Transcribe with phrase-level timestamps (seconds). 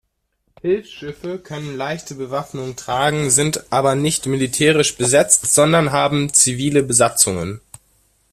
[0.63, 7.61] Hilfsschiffe können leichte Bewaffnung tragen, sind aber nicht militärisch besetzt, sondern haben zivile Besatzungen.